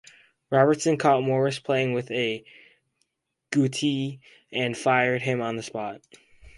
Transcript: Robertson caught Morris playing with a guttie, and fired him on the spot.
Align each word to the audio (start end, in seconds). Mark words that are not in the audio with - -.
Robertson 0.49 0.97
caught 0.97 1.21
Morris 1.21 1.59
playing 1.59 1.93
with 1.93 2.09
a 2.09 2.43
guttie, 3.51 4.19
and 4.51 4.75
fired 4.75 5.21
him 5.21 5.41
on 5.41 5.57
the 5.57 5.61
spot. 5.61 6.01